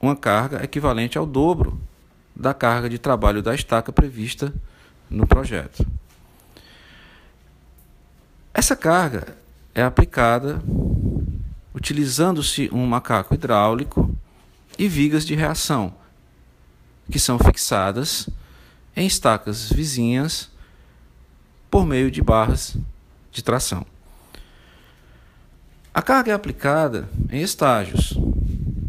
uma 0.00 0.16
carga 0.16 0.64
equivalente 0.64 1.16
ao 1.16 1.26
dobro 1.26 1.80
da 2.34 2.52
carga 2.52 2.88
de 2.88 2.98
trabalho 2.98 3.42
da 3.42 3.54
estaca 3.54 3.92
prevista 3.92 4.52
no 5.08 5.26
projeto. 5.26 5.86
Essa 8.52 8.74
carga 8.74 9.41
é 9.74 9.82
aplicada 9.82 10.62
utilizando-se 11.74 12.68
um 12.72 12.86
macaco 12.86 13.34
hidráulico 13.34 14.14
e 14.78 14.88
vigas 14.88 15.24
de 15.24 15.34
reação, 15.34 15.94
que 17.10 17.18
são 17.18 17.38
fixadas 17.38 18.28
em 18.94 19.06
estacas 19.06 19.70
vizinhas 19.72 20.50
por 21.70 21.86
meio 21.86 22.10
de 22.10 22.22
barras 22.22 22.76
de 23.30 23.42
tração. 23.42 23.86
A 25.94 26.00
carga 26.00 26.32
é 26.32 26.34
aplicada 26.34 27.08
em 27.30 27.42
estágios. 27.42 28.14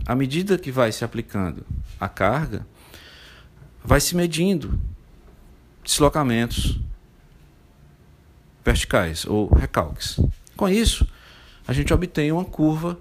À 0.06 0.16
medida 0.16 0.58
que 0.58 0.72
vai 0.72 0.92
se 0.92 1.04
aplicando 1.04 1.66
a 2.00 2.10
carga, 2.10 2.66
vai 3.84 4.00
se 4.00 4.16
medindo 4.16 4.80
deslocamentos 5.84 6.80
verticais 8.64 9.26
ou 9.26 9.54
recalques. 9.54 10.20
Com 10.56 10.70
isso, 10.70 11.08
a 11.68 11.74
gente 11.74 11.94
obtém 11.94 12.32
uma 12.32 12.46
curva 12.46 12.98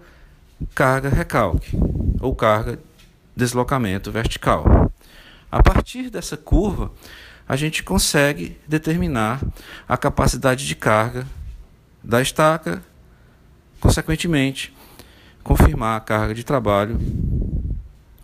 carga-recalque 0.75 1.77
ou 2.21 2.35
carga-deslocamento 2.35 4.11
vertical. 4.11 4.91
A 5.51 5.63
partir 5.63 6.09
dessa 6.09 6.37
curva, 6.37 6.91
a 7.47 7.57
gente 7.57 7.83
consegue 7.83 8.59
determinar 8.67 9.43
a 9.87 9.97
capacidade 9.97 10.67
de 10.67 10.75
carga 10.75 11.27
da 12.03 12.23
estaca, 12.23 12.83
consequentemente, 13.81 14.75
confirmar 15.43 15.97
a 15.97 16.01
carga 16.01 16.35
de 16.35 16.45
trabalho 16.45 16.99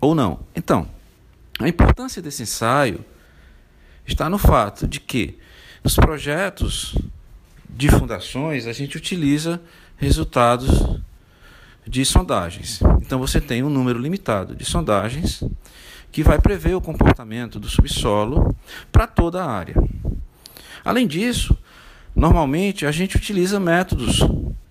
ou 0.00 0.14
não. 0.14 0.40
Então, 0.54 0.88
a 1.58 1.68
importância 1.68 2.22
desse 2.22 2.42
ensaio 2.42 3.04
está 4.06 4.30
no 4.30 4.38
fato 4.38 4.86
de 4.86 5.00
que 5.00 5.38
nos 5.84 5.96
projetos 5.96 6.96
de 7.78 7.88
fundações, 7.88 8.66
a 8.66 8.72
gente 8.72 8.96
utiliza 8.96 9.60
resultados 9.96 10.98
de 11.86 12.04
sondagens. 12.04 12.80
Então 13.00 13.20
você 13.20 13.40
tem 13.40 13.62
um 13.62 13.70
número 13.70 14.00
limitado 14.00 14.56
de 14.56 14.64
sondagens 14.64 15.44
que 16.10 16.24
vai 16.24 16.40
prever 16.40 16.74
o 16.74 16.80
comportamento 16.80 17.60
do 17.60 17.68
subsolo 17.68 18.52
para 18.90 19.06
toda 19.06 19.44
a 19.44 19.48
área. 19.48 19.76
Além 20.84 21.06
disso, 21.06 21.56
normalmente 22.16 22.84
a 22.84 22.90
gente 22.90 23.16
utiliza 23.16 23.60
métodos 23.60 24.26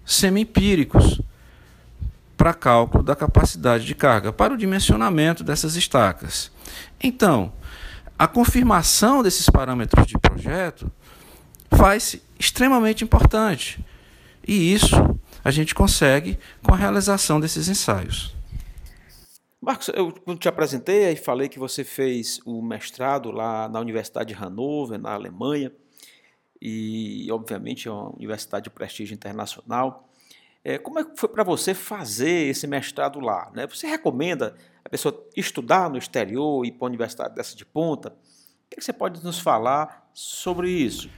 semi-empíricos 0.06 1.22
para 2.36 2.54
cálculo 2.54 3.06
da 3.06 3.16
capacidade 3.16 3.86
de 3.86 3.96
carga, 3.96 4.34
para 4.34 4.54
o 4.54 4.58
dimensionamento 4.58 5.46
dessas 5.46 5.78
estacas. 5.78 6.52
Então, 7.02 7.54
a 8.20 8.28
confirmação 8.28 9.24
desses 9.24 9.50
parâmetros 9.50 10.06
de 10.06 10.18
projeto 10.18 10.92
faz 11.78 12.20
extremamente 12.40 13.04
importante. 13.04 13.80
E 14.46 14.74
isso 14.74 14.96
a 15.44 15.52
gente 15.52 15.76
consegue 15.76 16.40
com 16.64 16.74
a 16.74 16.78
realização 16.78 17.40
desses 17.40 17.68
ensaios. 17.70 18.36
Marcos, 19.62 19.90
eu 19.90 20.12
quando 20.12 20.40
te 20.40 20.48
apresentei 20.48 21.12
e 21.12 21.16
falei 21.16 21.50
que 21.50 21.60
você 21.60 21.84
fez 21.84 22.40
o 22.46 22.62
mestrado 22.62 23.32
lá 23.32 23.70
na 23.70 23.80
Universidade 23.80 24.34
de 24.34 24.40
Hannover, 24.40 25.00
na 25.00 25.14
Alemanha, 25.14 25.72
e 26.62 27.28
obviamente 27.32 27.88
é 27.88 27.92
uma 27.92 28.16
universidade 28.16 28.66
de 28.66 28.70
prestígio 28.70 29.14
internacional. 29.14 30.10
É, 30.64 30.78
como 30.78 31.00
é 31.00 31.04
que 31.04 31.18
foi 31.18 31.30
para 31.30 31.44
você 31.44 31.74
fazer 31.74 32.50
esse 32.50 32.66
mestrado 32.66 33.20
lá? 33.20 33.52
Né? 33.54 33.68
Você 33.68 33.88
recomenda 33.88 34.56
a 34.84 34.90
pessoa 34.90 35.28
estudar 35.36 35.90
no 35.90 35.98
exterior 35.98 36.66
e 36.66 36.70
ir 36.70 36.72
para 36.72 36.86
uma 36.86 36.90
universidade 36.90 37.36
dessa 37.36 37.56
de 37.56 37.66
ponta? 37.66 38.10
O 38.10 38.70
que 38.70 38.82
você 38.82 38.92
pode 38.92 39.24
nos 39.24 39.40
falar 39.40 40.10
sobre 40.14 40.70
isso? 40.70 41.10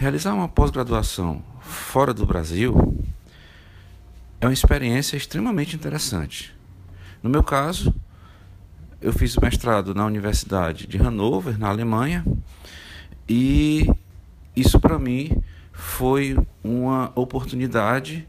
Realizar 0.00 0.32
uma 0.32 0.48
pós-graduação 0.48 1.42
fora 1.60 2.14
do 2.14 2.24
Brasil 2.24 3.04
é 4.40 4.46
uma 4.46 4.52
experiência 4.54 5.14
extremamente 5.14 5.76
interessante. 5.76 6.56
No 7.22 7.28
meu 7.28 7.44
caso, 7.44 7.94
eu 8.98 9.12
fiz 9.12 9.36
o 9.36 9.42
mestrado 9.42 9.94
na 9.94 10.06
Universidade 10.06 10.86
de 10.86 10.96
Hannover, 10.96 11.58
na 11.58 11.68
Alemanha, 11.68 12.24
e 13.28 13.86
isso 14.56 14.80
para 14.80 14.98
mim 14.98 15.36
foi 15.70 16.34
uma 16.64 17.12
oportunidade 17.14 18.26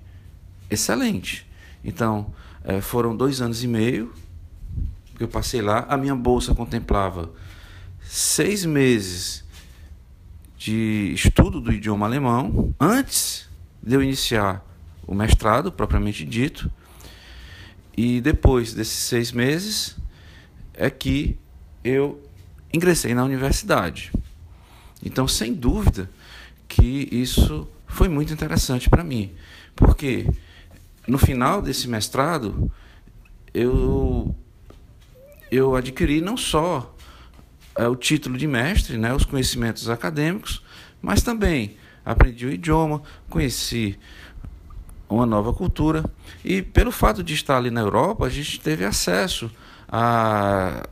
excelente. 0.70 1.50
Então, 1.86 2.34
eh, 2.66 2.82
foram 2.82 3.16
dois 3.16 3.40
anos 3.40 3.64
e 3.64 3.68
meio 3.70 4.14
que 5.16 5.24
eu 5.24 5.30
passei 5.30 5.62
lá. 5.62 5.86
A 5.88 5.96
minha 5.96 6.18
bolsa 6.18 6.54
contemplava 6.54 7.32
seis 8.02 8.66
meses 8.66 9.46
de 10.62 11.12
estudo 11.16 11.60
do 11.60 11.74
idioma 11.74 12.06
alemão 12.06 12.72
antes 12.80 13.50
de 13.82 13.96
eu 13.96 14.04
iniciar 14.04 14.64
o 15.08 15.16
mestrado 15.16 15.72
propriamente 15.72 16.24
dito. 16.24 16.72
E 17.98 18.22
depois 18.22 18.72
desses 18.72 18.94
seis 18.94 19.32
meses 19.32 19.98
é 20.76 20.88
que 20.88 21.36
eu 21.84 22.24
ingressei 22.72 23.16
na 23.16 23.24
universidade. 23.24 24.12
Então, 25.04 25.28
sem 25.28 25.52
dúvida 25.52 26.08
que 26.68 27.10
isso 27.12 27.68
foi 27.88 28.08
muito 28.08 28.32
interessante 28.32 28.88
para 28.88 29.04
mim, 29.04 29.32
porque 29.76 30.30
no 31.08 31.18
final 31.18 31.60
desse 31.60 31.88
mestrado 31.88 32.72
eu 33.52 34.36
eu 35.50 35.76
adquiri 35.76 36.22
não 36.22 36.38
só 36.38 36.96
é, 37.82 37.88
o 37.88 37.96
título 37.96 38.38
de 38.38 38.48
mestre, 38.48 38.96
né, 38.98 39.12
os 39.14 39.26
conhecimentos 39.26 39.90
acadêmicos, 39.90 40.62
mas 41.02 41.24
também 41.24 41.78
aprendi 42.06 42.46
o 42.46 42.52
idioma, 42.52 43.02
conheci 43.28 43.98
uma 45.10 45.26
nova 45.26 45.52
cultura 45.52 46.06
e 46.46 46.62
pelo 46.62 46.92
fato 46.92 47.24
de 47.24 47.34
estar 47.34 47.58
ali 47.58 47.72
na 47.72 47.82
Europa, 47.82 48.26
a 48.26 48.30
gente 48.30 48.60
teve 48.60 48.86
acesso 48.86 49.52
à, 49.88 50.88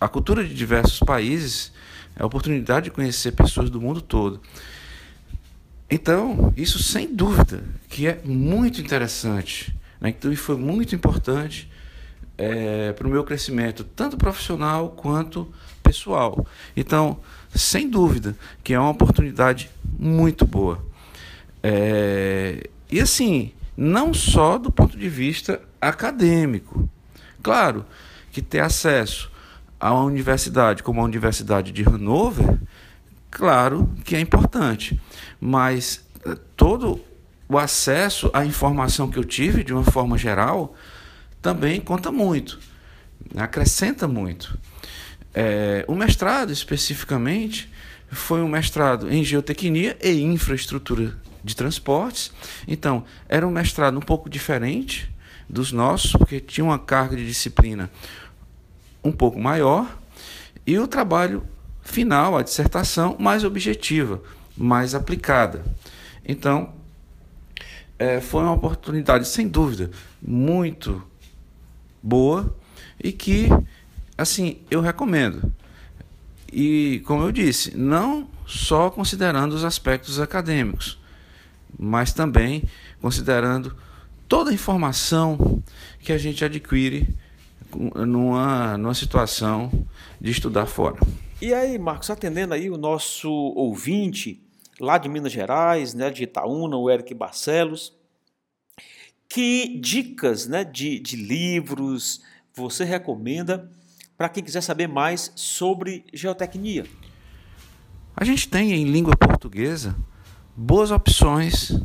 à 0.00 0.08
cultura 0.08 0.44
de 0.44 0.54
diversos 0.54 1.00
países, 1.00 1.72
a 2.16 2.24
oportunidade 2.24 2.84
de 2.84 2.90
conhecer 2.90 3.32
pessoas 3.32 3.68
do 3.68 3.80
mundo 3.80 4.00
todo. 4.00 4.40
Então, 5.90 6.54
isso 6.56 6.80
sem 6.80 7.12
dúvida 7.12 7.64
que 7.88 8.06
é 8.06 8.20
muito 8.24 8.80
interessante, 8.80 9.76
né? 10.00 10.10
então, 10.10 10.32
e 10.32 10.36
foi 10.36 10.56
muito 10.56 10.94
importante 10.94 11.68
é, 12.38 12.92
para 12.92 13.06
o 13.06 13.10
meu 13.10 13.24
crescimento, 13.24 13.82
tanto 13.82 14.16
profissional 14.16 14.90
quanto 14.90 15.52
pessoal. 15.90 16.46
Então, 16.76 17.18
sem 17.54 17.88
dúvida 17.88 18.36
que 18.62 18.72
é 18.72 18.78
uma 18.78 18.90
oportunidade 18.90 19.70
muito 19.98 20.46
boa. 20.46 20.84
É, 21.62 22.68
e 22.90 23.00
assim, 23.00 23.52
não 23.76 24.14
só 24.14 24.56
do 24.56 24.70
ponto 24.70 24.96
de 24.96 25.08
vista 25.08 25.60
acadêmico. 25.80 26.88
Claro 27.42 27.84
que 28.30 28.40
ter 28.40 28.60
acesso 28.60 29.30
a 29.78 29.92
uma 29.92 30.04
universidade 30.04 30.82
como 30.82 31.00
a 31.00 31.04
Universidade 31.04 31.72
de 31.72 31.82
Hannover, 31.82 32.58
claro 33.30 33.90
que 34.04 34.14
é 34.14 34.20
importante, 34.20 35.00
mas 35.40 36.04
eh, 36.24 36.36
todo 36.54 37.00
o 37.48 37.58
acesso 37.58 38.30
à 38.34 38.44
informação 38.44 39.10
que 39.10 39.18
eu 39.18 39.24
tive, 39.24 39.64
de 39.64 39.72
uma 39.72 39.82
forma 39.82 40.18
geral, 40.18 40.74
também 41.40 41.80
conta 41.80 42.12
muito, 42.12 42.60
acrescenta 43.36 44.06
muito. 44.06 44.58
É, 45.34 45.84
o 45.86 45.94
mestrado, 45.94 46.52
especificamente, 46.52 47.70
foi 48.10 48.42
um 48.42 48.48
mestrado 48.48 49.10
em 49.12 49.24
geotecnia 49.24 49.96
e 50.02 50.20
infraestrutura 50.20 51.16
de 51.42 51.54
transportes. 51.54 52.32
Então, 52.66 53.04
era 53.28 53.46
um 53.46 53.50
mestrado 53.50 53.96
um 53.96 54.02
pouco 54.02 54.28
diferente 54.28 55.10
dos 55.48 55.72
nossos, 55.72 56.12
porque 56.12 56.40
tinha 56.40 56.64
uma 56.64 56.78
carga 56.78 57.16
de 57.16 57.26
disciplina 57.26 57.90
um 59.02 59.12
pouco 59.12 59.40
maior, 59.40 59.98
e 60.66 60.78
o 60.78 60.86
trabalho 60.86 61.42
final, 61.82 62.36
a 62.36 62.42
dissertação, 62.42 63.16
mais 63.18 63.44
objetiva, 63.44 64.22
mais 64.56 64.94
aplicada. 64.94 65.64
Então, 66.24 66.72
é, 67.98 68.20
foi 68.20 68.42
uma 68.42 68.52
oportunidade, 68.52 69.26
sem 69.26 69.48
dúvida, 69.48 69.90
muito 70.22 71.02
boa 72.02 72.54
e 73.02 73.12
que, 73.12 73.48
assim, 74.20 74.58
eu 74.70 74.80
recomendo. 74.80 75.52
E, 76.52 77.02
como 77.06 77.22
eu 77.22 77.32
disse, 77.32 77.76
não 77.76 78.28
só 78.46 78.90
considerando 78.90 79.54
os 79.54 79.64
aspectos 79.64 80.20
acadêmicos, 80.20 80.98
mas 81.78 82.12
também 82.12 82.64
considerando 83.00 83.74
toda 84.28 84.50
a 84.50 84.54
informação 84.54 85.62
que 86.00 86.12
a 86.12 86.18
gente 86.18 86.44
adquire 86.44 87.08
numa, 87.94 88.76
numa 88.76 88.94
situação 88.94 89.70
de 90.20 90.30
estudar 90.30 90.66
fora. 90.66 90.98
E 91.40 91.54
aí, 91.54 91.78
Marcos, 91.78 92.10
atendendo 92.10 92.52
aí 92.52 92.68
o 92.68 92.76
nosso 92.76 93.30
ouvinte 93.30 94.42
lá 94.78 94.98
de 94.98 95.08
Minas 95.08 95.32
Gerais, 95.32 95.94
né, 95.94 96.10
de 96.10 96.24
Itaúna, 96.24 96.76
o 96.76 96.90
Eric 96.90 97.14
Barcelos, 97.14 97.96
que 99.28 99.78
dicas 99.78 100.46
né, 100.46 100.64
de, 100.64 100.98
de 100.98 101.16
livros 101.16 102.22
você 102.52 102.84
recomenda 102.84 103.70
para 104.20 104.28
quem 104.28 104.44
quiser 104.44 104.60
saber 104.60 104.86
mais 104.86 105.32
sobre 105.34 106.04
geotecnia? 106.12 106.84
A 108.14 108.22
gente 108.22 108.50
tem 108.50 108.74
em 108.74 108.84
língua 108.84 109.16
portuguesa 109.16 109.96
boas 110.54 110.90
opções 110.90 111.80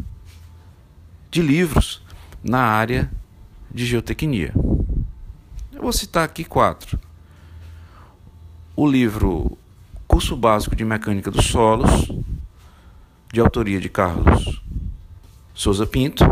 de 1.32 1.42
livros 1.42 2.04
na 2.44 2.60
área 2.60 3.10
de 3.74 3.86
geotecnia. 3.86 4.54
Eu 5.72 5.82
vou 5.82 5.94
citar 5.94 6.26
aqui 6.26 6.44
quatro. 6.44 7.00
O 8.76 8.86
livro 8.86 9.58
Curso 10.06 10.36
Básico 10.36 10.76
de 10.76 10.84
Mecânica 10.84 11.32
dos 11.32 11.46
Solos, 11.46 12.12
de 13.32 13.40
autoria 13.40 13.80
de 13.80 13.88
Carlos 13.88 14.62
Souza 15.54 15.88
Pinto. 15.88 16.26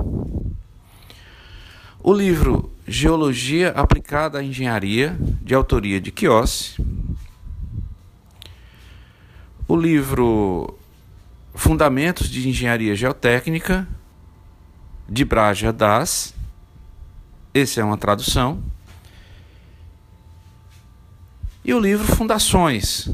O 2.03 2.13
livro 2.13 2.72
Geologia 2.87 3.69
Aplicada 3.69 4.39
à 4.39 4.43
Engenharia, 4.43 5.17
de 5.41 5.55
autoria 5.55 6.01
de 6.01 6.13
Chiossi. 6.15 6.75
O 9.67 9.75
livro 9.75 10.77
Fundamentos 11.55 12.29
de 12.29 12.47
Engenharia 12.47 12.93
Geotécnica, 12.93 13.87
de 15.07 15.23
Braja 15.23 15.71
Das. 15.71 16.33
Esse 17.53 17.79
é 17.79 17.83
uma 17.83 17.97
tradução. 17.97 18.61
E 21.63 21.73
o 21.73 21.79
livro 21.79 22.05
Fundações, 22.05 23.09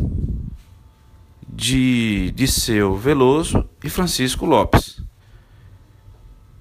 de 1.47 2.31
Disseu 2.31 2.95
Veloso 2.95 3.69
e 3.83 3.89
Francisco 3.89 4.45
Lopes. 4.45 5.03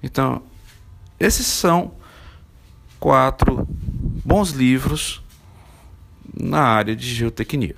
Então, 0.03 0.43
esses 1.19 1.47
são 1.47 1.98
quatro 2.99 3.65
bons 4.25 4.51
livros 4.51 5.23
na 6.33 6.61
área 6.61 6.95
de 6.95 7.07
geotecnia. 7.13 7.75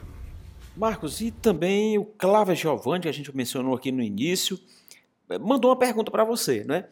Marcos, 0.76 1.22
e 1.22 1.32
também 1.32 1.98
o 1.98 2.06
Cláudio 2.06 2.56
Giovanni, 2.56 3.04
que 3.04 3.10
a 3.10 3.14
gente 3.14 3.36
mencionou 3.36 3.76
aqui 3.76 3.92
no 3.92 4.02
início, 4.02 4.60
mandou 5.40 5.70
uma 5.70 5.78
pergunta 5.78 6.10
para 6.10 6.24
você, 6.24 6.64
né? 6.64 6.88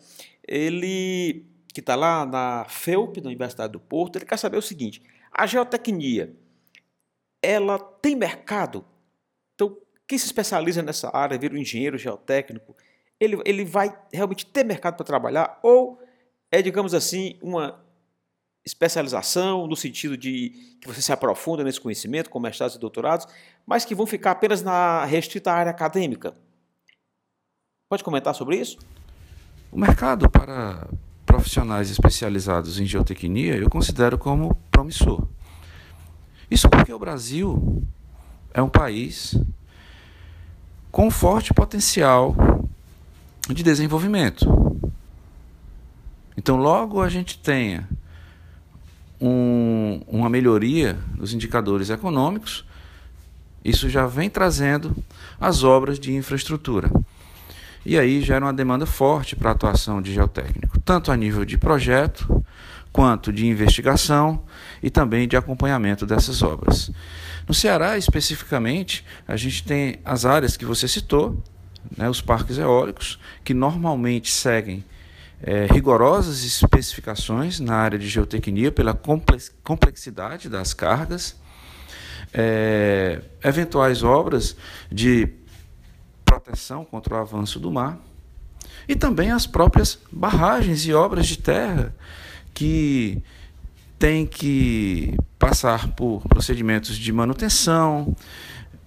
Ele 0.48 1.46
que 1.74 1.80
está 1.80 1.96
lá 1.96 2.26
na 2.26 2.66
FEUP, 2.68 3.22
na 3.22 3.28
Universidade 3.28 3.72
do 3.74 3.80
Porto, 3.80 4.18
ele 4.18 4.26
quer 4.26 4.38
saber 4.38 4.58
o 4.58 4.62
seguinte: 4.62 5.02
a 5.32 5.46
geotecnia, 5.46 6.36
ela 7.42 7.80
tem 7.80 8.16
mercado? 8.16 8.86
Então, 9.56 9.78
quem 10.08 10.18
se 10.18 10.26
especializa 10.26 10.82
nessa 10.82 11.16
área, 11.16 11.38
vira 11.38 11.54
um 11.54 11.58
engenheiro 11.58 11.98
geotécnico, 11.98 12.76
ele, 13.20 13.42
ele 13.46 13.64
vai 13.64 13.98
realmente 14.12 14.46
ter 14.46 14.64
mercado 14.64 14.96
para 14.98 15.06
trabalhar? 15.06 15.60
Ou 15.64 16.02
é, 16.52 16.62
digamos 16.62 16.94
assim, 16.94 17.38
uma 17.42 17.80
especialização 18.66 19.68
no 19.68 19.76
sentido 19.76 20.18
de 20.18 20.78
que 20.82 20.88
você 20.88 21.02
se 21.02 21.12
aprofunda 21.12 21.64
nesse 21.64 21.80
conhecimento, 21.80 22.30
com 22.30 22.40
mestrados 22.40 22.76
e 22.76 22.80
doutorados, 22.80 23.28
mas 23.66 23.86
que 23.86 23.96
vão 23.96 24.06
ficar 24.06 24.32
apenas 24.32 24.62
na 24.62 25.06
restrita 25.06 25.52
área 25.52 25.72
acadêmica? 25.72 26.36
Pode 27.90 28.04
comentar 28.04 28.36
sobre 28.36 28.58
isso? 28.58 28.78
O 29.72 29.80
mercado 29.80 30.30
para 30.30 30.88
profissionais 31.26 31.90
especializados 31.90 32.80
em 32.80 32.86
geotecnia 32.86 33.56
eu 33.56 33.70
considero 33.70 34.18
como 34.18 34.56
promissor. 34.72 35.28
Isso 36.50 36.68
porque 36.70 36.92
o 36.92 37.00
Brasil 37.00 37.84
é 38.54 38.62
um 38.62 38.70
país 38.70 39.40
com 40.92 41.12
forte 41.12 41.54
potencial 41.54 42.36
de 43.48 43.64
desenvolvimento. 43.64 44.46
Então, 46.36 46.56
logo 46.56 47.02
a 47.02 47.10
gente 47.10 47.38
tenha 47.38 47.88
um, 49.20 50.02
uma 50.08 50.30
melhoria 50.30 50.98
nos 51.18 51.34
indicadores 51.34 51.90
econômicos, 51.90 52.66
isso 53.64 53.90
já 53.90 54.08
vem 54.08 54.30
trazendo 54.30 54.96
as 55.40 55.64
obras 55.64 56.00
de 56.00 56.14
infraestrutura. 56.14 56.90
E 57.86 57.98
aí 57.98 58.22
gera 58.22 58.46
uma 58.46 58.54
demanda 58.54 58.86
forte 58.86 59.36
para 59.36 59.50
a 59.50 59.54
atuação 59.54 60.02
de 60.02 60.14
geotécnico, 60.14 60.80
tanto 60.82 61.12
a 61.12 61.18
nível 61.18 61.46
de 61.46 61.58
projeto, 61.58 62.44
quanto 62.92 63.32
de 63.32 63.46
investigação 63.46 64.42
e 64.82 64.90
também 64.90 65.28
de 65.28 65.38
acompanhamento 65.38 66.06
dessas 66.06 66.42
obras. 66.42 66.92
No 67.48 67.54
Ceará, 67.54 67.98
especificamente, 67.98 69.06
a 69.28 69.36
gente 69.36 69.64
tem 69.64 70.00
as 70.04 70.26
áreas 70.26 70.58
que 70.58 70.66
você 70.66 70.88
citou, 70.88 71.42
né, 71.96 72.10
os 72.10 72.22
parques 72.22 72.58
eólicos, 72.58 73.20
que 73.44 73.54
normalmente 73.54 74.32
seguem 74.32 74.84
é, 75.42 75.68
rigorosas 75.68 76.44
especificações 76.44 77.60
na 77.60 77.76
área 77.76 77.98
de 77.98 78.08
geotecnia 78.08 78.72
pela 78.72 78.94
complexidade 79.64 80.50
das 80.50 80.74
cargas, 80.74 81.36
é, 82.34 83.22
eventuais 83.44 84.04
obras 84.04 84.56
de 84.92 85.30
proteção 86.26 86.86
contra 86.86 87.16
o 87.16 87.18
avanço 87.18 87.60
do 87.60 87.72
mar, 87.72 87.98
e 88.88 88.96
também 88.96 89.32
as 89.32 89.48
próprias 89.48 90.00
barragens 90.12 90.86
e 90.86 90.94
obras 90.94 91.28
de 91.28 91.38
terra 91.38 91.96
que 92.54 93.22
têm 93.98 94.26
que 94.26 95.16
passar 95.38 95.90
por 95.90 96.22
procedimentos 96.28 96.98
de 96.98 97.12
manutenção, 97.12 98.16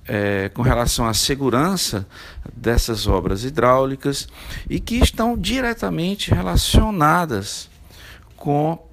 é, 0.06 0.48
com 0.48 0.62
relação 0.62 1.06
à 1.06 1.14
segurança 1.14 2.06
dessas 2.54 3.06
obras 3.06 3.44
hidráulicas 3.44 4.28
e 4.68 4.80
que 4.80 4.96
estão 4.96 5.36
diretamente 5.36 6.32
relacionadas 6.32 7.68
com 8.36 8.84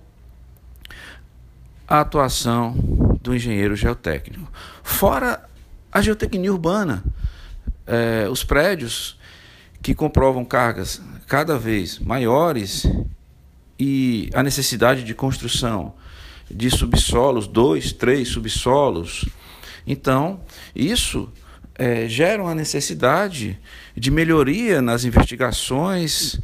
a 1.88 2.02
atuação 2.02 2.76
do 3.22 3.36
engenheiro 3.36 3.76
geotécnico. 3.76 4.48
Fora 4.84 5.44
a 5.92 6.02
geotecnia 6.02 6.52
urbana, 6.52 7.04
é, 7.88 8.28
os 8.30 8.44
prédios 8.44 9.18
que 9.82 9.96
comprovam 9.96 10.46
cargas 10.46 11.02
cada 11.26 11.58
vez 11.58 11.98
maiores 12.00 12.86
e 13.80 14.30
a 14.34 14.44
necessidade 14.44 15.04
de 15.04 15.14
construção 15.16 15.94
de 16.50 16.70
subsolos, 16.70 17.48
dois, 17.48 17.92
três 17.92 18.28
subsolos. 18.28 19.26
Então, 19.86 20.42
isso 20.76 21.32
é, 21.76 22.08
gera 22.08 22.44
uma 22.44 22.54
necessidade 22.54 23.60
de 23.96 24.12
melhoria 24.12 24.82
nas 24.82 25.06
investigações, 25.06 26.40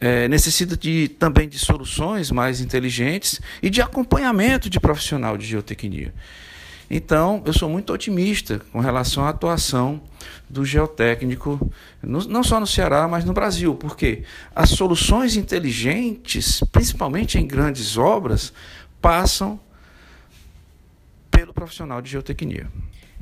é, 0.00 0.26
necessita 0.28 0.76
de, 0.76 1.08
também 1.08 1.48
de 1.48 1.58
soluções 1.58 2.30
mais 2.30 2.60
inteligentes 2.60 3.40
e 3.62 3.70
de 3.70 3.80
acompanhamento 3.80 4.68
de 4.68 4.80
profissional 4.80 5.38
de 5.38 5.46
geotecnia. 5.46 6.12
Então, 6.90 7.42
eu 7.46 7.52
sou 7.52 7.68
muito 7.68 7.92
otimista 7.92 8.60
com 8.70 8.78
relação 8.78 9.24
à 9.24 9.30
atuação 9.30 10.02
do 10.50 10.64
geotécnico, 10.64 11.72
não 12.02 12.42
só 12.44 12.60
no 12.60 12.66
Ceará, 12.66 13.08
mas 13.08 13.24
no 13.24 13.32
Brasil, 13.32 13.74
porque 13.74 14.22
as 14.54 14.70
soluções 14.70 15.36
inteligentes, 15.36 16.62
principalmente 16.70 17.38
em 17.38 17.46
grandes 17.46 17.96
obras, 17.96 18.52
passam 19.00 19.58
profissional 21.64 22.02
de 22.02 22.10
geotecnia. 22.10 22.70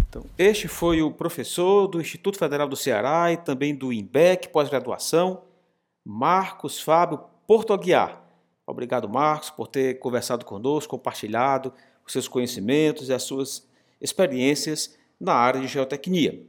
Então, 0.08 0.26
este 0.36 0.68
foi 0.68 1.00
o 1.00 1.10
professor 1.10 1.86
do 1.86 2.00
Instituto 2.00 2.38
Federal 2.38 2.68
do 2.68 2.76
Ceará 2.76 3.32
e 3.32 3.36
também 3.36 3.74
do 3.74 3.92
INBEC 3.92 4.48
pós-graduação, 4.48 5.44
Marcos 6.04 6.80
Fábio 6.80 7.20
Porto 7.46 7.72
Aguiar. 7.72 8.20
Obrigado, 8.66 9.08
Marcos, 9.08 9.50
por 9.50 9.68
ter 9.68 9.98
conversado 9.98 10.44
conosco, 10.44 10.96
compartilhado 10.96 11.72
os 12.04 12.12
seus 12.12 12.28
conhecimentos 12.28 13.08
e 13.08 13.12
as 13.12 13.22
suas 13.22 13.66
experiências 14.00 14.96
na 15.20 15.34
área 15.34 15.60
de 15.60 15.68
geotecnia. 15.68 16.44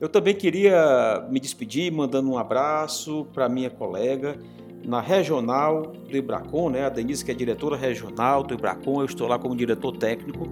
Eu 0.02 0.10
também 0.10 0.36
queria 0.36 1.26
me 1.30 1.40
despedir 1.40 1.90
mandando 1.90 2.30
um 2.30 2.38
abraço 2.38 3.26
para 3.32 3.48
minha 3.48 3.70
colega 3.70 4.38
na 4.86 5.00
regional 5.00 5.94
do 6.10 6.18
Ibracon, 6.18 6.70
né? 6.70 6.86
a 6.86 6.90
Denise 6.90 7.24
que 7.24 7.32
é 7.32 7.34
diretora 7.34 7.76
regional 7.76 8.44
do 8.44 8.54
Ibracon, 8.54 9.02
eu 9.02 9.06
estou 9.06 9.28
lá 9.28 9.40
como 9.40 9.56
diretor 9.56 9.96
técnico, 9.96 10.48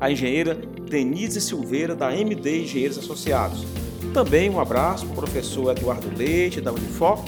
a 0.00 0.10
engenheira 0.10 0.54
Denise 0.54 1.40
Silveira 1.40 1.94
da 1.94 2.14
MD 2.16 2.62
Engenheiros 2.62 2.98
Associados. 2.98 3.64
Também 4.14 4.48
um 4.48 4.58
abraço 4.58 5.06
para 5.06 5.12
o 5.12 5.16
professor 5.16 5.70
Eduardo 5.76 6.10
Leite 6.16 6.60
da 6.60 6.72
Unifor 6.72 7.22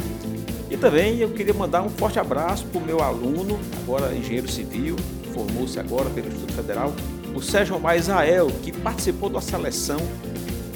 e 0.71 0.77
também 0.77 1.19
eu 1.19 1.31
queria 1.31 1.55
mandar 1.55 1.83
um 1.83 1.91
forte 1.91 2.19
abraço 2.19 2.67
para 2.67 2.81
o 2.81 2.85
meu 2.85 3.01
aluno, 3.01 3.59
agora 3.83 4.15
engenheiro 4.15 4.49
civil, 4.49 4.97
formou-se 5.35 5.79
agora 5.79 6.09
pelo 6.11 6.29
Instituto 6.29 6.55
Federal, 6.55 6.95
o 7.35 7.43
Sérgio 7.43 7.77
Omar 7.77 7.97
Israel, 7.97 8.49
que 8.63 8.73
participou 8.73 9.29
da 9.29 9.41
seleção 9.41 9.99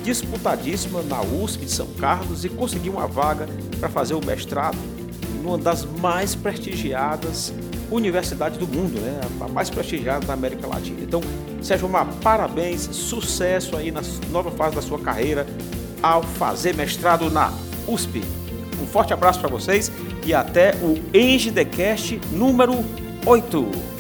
disputadíssima 0.04 1.02
na 1.02 1.22
USP 1.22 1.64
de 1.64 1.70
São 1.70 1.87
Carlos 1.94 2.44
e 2.44 2.48
conseguiu 2.48 2.94
uma 2.94 3.06
vaga 3.06 3.46
para 3.78 3.88
fazer 3.88 4.14
o 4.14 4.24
mestrado 4.24 4.76
numa 5.42 5.59
das 5.59 5.85
mais 5.85 6.35
prestigiadas 6.35 7.52
universidades 7.90 8.59
do 8.59 8.66
mundo, 8.66 9.00
né? 9.00 9.20
a 9.40 9.48
mais 9.48 9.68
prestigiada 9.68 10.26
da 10.26 10.33
América 10.33 10.66
Latina. 10.66 10.98
Então, 11.02 11.20
Sérgio 11.61 11.87
Omar, 11.87 12.07
parabéns, 12.22 12.88
sucesso 12.92 13.76
aí 13.76 13.90
na 13.90 14.00
nova 14.31 14.50
fase 14.50 14.76
da 14.76 14.83
sua 14.83 14.98
carreira 14.98 15.46
ao 16.02 16.22
fazer 16.22 16.74
mestrado 16.74 17.31
na 17.31 17.52
USP. 17.87 18.22
Um 18.83 18.87
forte 18.87 19.12
abraço 19.12 19.40
para 19.40 19.48
vocês 19.48 19.92
e 20.24 20.33
até 20.33 20.74
o 20.76 20.98
EngDecast 21.14 22.20
número 22.33 22.85
8. 23.26 23.92